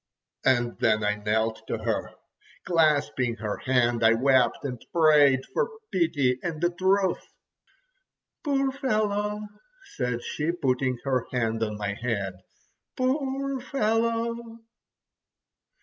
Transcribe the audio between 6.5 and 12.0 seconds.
the truth. "Poor fellow!" said she, putting her hand on my